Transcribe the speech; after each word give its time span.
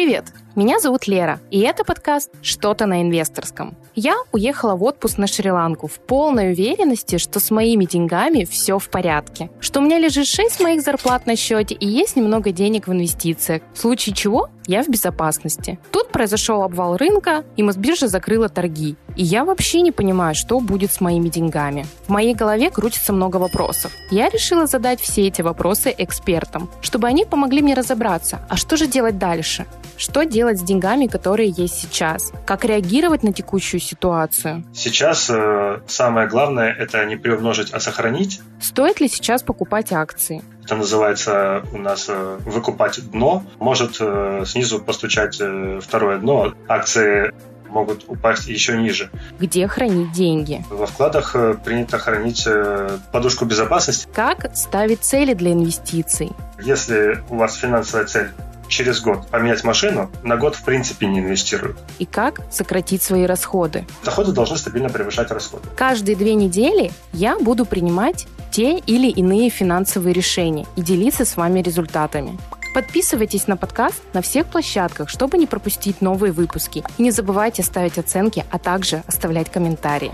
Привет! 0.00 0.32
Меня 0.56 0.80
зовут 0.80 1.06
Лера, 1.06 1.40
и 1.50 1.60
это 1.60 1.84
подкаст 1.84 2.30
«Что-то 2.42 2.86
на 2.86 3.02
инвесторском». 3.02 3.76
Я 3.94 4.16
уехала 4.32 4.74
в 4.74 4.82
отпуск 4.82 5.18
на 5.18 5.26
Шри-Ланку 5.26 5.88
в 5.88 6.00
полной 6.00 6.52
уверенности, 6.52 7.18
что 7.18 7.38
с 7.38 7.50
моими 7.50 7.84
деньгами 7.84 8.44
все 8.44 8.78
в 8.78 8.88
порядке, 8.88 9.50
что 9.60 9.78
у 9.78 9.82
меня 9.82 9.98
лежит 9.98 10.26
6 10.26 10.60
моих 10.60 10.82
зарплат 10.82 11.26
на 11.26 11.36
счете 11.36 11.74
и 11.74 11.86
есть 11.86 12.16
немного 12.16 12.50
денег 12.50 12.88
в 12.88 12.92
инвестициях, 12.92 13.62
в 13.74 13.78
случае 13.78 14.14
чего 14.14 14.48
я 14.66 14.82
в 14.82 14.88
безопасности. 14.88 15.78
Тут 15.90 16.10
произошел 16.12 16.62
обвал 16.62 16.96
рынка, 16.96 17.44
и 17.56 17.62
Мосбиржа 17.62 18.08
закрыла 18.08 18.48
торги. 18.48 18.96
И 19.16 19.24
я 19.24 19.44
вообще 19.44 19.82
не 19.82 19.92
понимаю, 19.92 20.34
что 20.34 20.60
будет 20.60 20.92
с 20.92 21.00
моими 21.00 21.28
деньгами. 21.28 21.86
В 22.06 22.08
моей 22.08 22.34
голове 22.34 22.70
крутится 22.70 23.12
много 23.12 23.36
вопросов. 23.36 23.92
Я 24.10 24.28
решила 24.28 24.66
задать 24.66 25.00
все 25.00 25.26
эти 25.26 25.42
вопросы 25.42 25.94
экспертам, 25.96 26.70
чтобы 26.80 27.06
они 27.08 27.24
помогли 27.24 27.62
мне 27.62 27.74
разобраться, 27.74 28.40
а 28.48 28.56
что 28.56 28.76
же 28.76 28.86
делать 28.86 29.18
дальше? 29.18 29.66
Что 30.00 30.24
делать 30.24 30.58
с 30.58 30.62
деньгами, 30.62 31.08
которые 31.08 31.50
есть 31.50 31.74
сейчас? 31.74 32.32
Как 32.46 32.64
реагировать 32.64 33.22
на 33.22 33.34
текущую 33.34 33.80
ситуацию? 33.80 34.64
Сейчас 34.72 35.28
э, 35.28 35.80
самое 35.88 36.26
главное 36.26 36.72
это 36.72 37.04
не 37.04 37.16
приумножить, 37.16 37.70
а 37.72 37.80
сохранить. 37.80 38.40
Стоит 38.62 38.98
ли 39.02 39.08
сейчас 39.08 39.42
покупать 39.42 39.92
акции? 39.92 40.42
Это 40.64 40.76
называется 40.76 41.64
у 41.74 41.76
нас 41.76 42.06
э, 42.08 42.38
выкупать 42.46 43.10
дно. 43.10 43.44
Может 43.58 43.98
э, 44.00 44.44
снизу 44.46 44.80
постучать 44.80 45.36
э, 45.38 45.80
второе 45.82 46.18
дно. 46.18 46.54
Акции 46.66 47.34
могут 47.68 48.06
упасть 48.08 48.48
еще 48.48 48.78
ниже. 48.78 49.10
Где 49.38 49.68
хранить 49.68 50.12
деньги? 50.12 50.64
Во 50.70 50.86
вкладах 50.86 51.36
э, 51.36 51.54
принято 51.62 51.98
хранить 51.98 52.44
э, 52.46 52.96
подушку 53.12 53.44
безопасности. 53.44 54.08
Как 54.14 54.56
ставить 54.56 55.00
цели 55.00 55.34
для 55.34 55.52
инвестиций? 55.52 56.30
Если 56.58 57.22
у 57.28 57.36
вас 57.36 57.56
финансовая 57.56 58.06
цель 58.06 58.30
через 58.70 59.00
год 59.00 59.26
поменять 59.28 59.64
машину, 59.64 60.10
на 60.22 60.36
год 60.36 60.54
в 60.54 60.64
принципе 60.64 61.06
не 61.06 61.20
инвестируют. 61.20 61.76
И 61.98 62.06
как 62.06 62.40
сократить 62.50 63.02
свои 63.02 63.24
расходы? 63.24 63.84
Доходы 64.04 64.32
должны 64.32 64.56
стабильно 64.56 64.88
превышать 64.88 65.30
расходы. 65.30 65.68
Каждые 65.76 66.16
две 66.16 66.34
недели 66.34 66.90
я 67.12 67.38
буду 67.38 67.66
принимать 67.66 68.26
те 68.50 68.78
или 68.78 69.08
иные 69.08 69.50
финансовые 69.50 70.12
решения 70.12 70.66
и 70.76 70.82
делиться 70.82 71.24
с 71.24 71.36
вами 71.36 71.60
результатами. 71.60 72.38
Подписывайтесь 72.72 73.48
на 73.48 73.56
подкаст 73.56 74.00
на 74.12 74.22
всех 74.22 74.46
площадках, 74.46 75.08
чтобы 75.08 75.38
не 75.38 75.46
пропустить 75.46 76.00
новые 76.00 76.32
выпуски. 76.32 76.84
И 76.98 77.02
не 77.02 77.10
забывайте 77.10 77.64
ставить 77.64 77.98
оценки, 77.98 78.44
а 78.50 78.58
также 78.58 79.02
оставлять 79.08 79.50
комментарии. 79.50 80.12